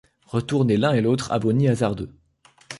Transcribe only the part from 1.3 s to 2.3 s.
à vos nids hasardeux.